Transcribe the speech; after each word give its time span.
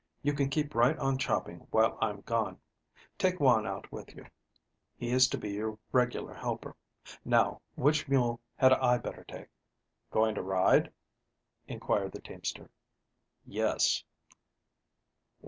You 0.23 0.33
can 0.33 0.49
keep 0.49 0.73
right 0.73 0.97
on 0.97 1.19
chopping 1.19 1.67
while 1.69 1.95
I'm 2.01 2.21
gone. 2.21 2.59
Take 3.19 3.39
Juan 3.39 3.67
out 3.67 3.91
with 3.91 4.15
you. 4.15 4.25
He 4.97 5.11
is 5.11 5.27
to 5.27 5.37
be 5.37 5.51
your 5.51 5.77
regular 5.91 6.33
helper. 6.33 6.75
Now, 7.23 7.61
which 7.75 8.07
mule 8.09 8.41
had 8.55 8.73
I 8.73 8.97
better 8.97 9.23
take?" 9.23 9.49
"Going 10.09 10.33
to 10.33 10.41
ride?" 10.41 10.91
inquired 11.67 12.13
the 12.13 12.19
teamster. 12.19 12.71
"Yes." 13.45 14.03